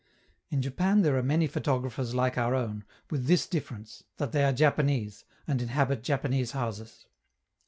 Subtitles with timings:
[0.49, 4.51] In Japan there are many photographers like our own, with this difference, that they are
[4.51, 7.05] Japanese, and inhabit Japanese houses.